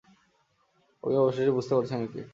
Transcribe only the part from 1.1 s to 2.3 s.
অবশেষে বুঝতে পারছি আমি কে।